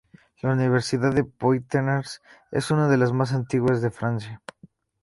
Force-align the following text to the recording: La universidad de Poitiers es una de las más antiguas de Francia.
La 0.41 0.51
universidad 0.53 1.13
de 1.13 1.23
Poitiers 1.23 2.23
es 2.49 2.71
una 2.71 2.87
de 2.87 2.97
las 2.97 3.13
más 3.13 3.33
antiguas 3.33 3.83
de 3.83 3.91
Francia. 3.91 4.41